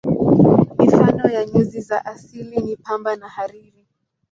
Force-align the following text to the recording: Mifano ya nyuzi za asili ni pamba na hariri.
Mifano 0.79 1.27
ya 1.29 1.45
nyuzi 1.45 1.81
za 1.81 2.05
asili 2.05 2.57
ni 2.61 2.75
pamba 2.77 3.15
na 3.15 3.29
hariri. 3.29 3.87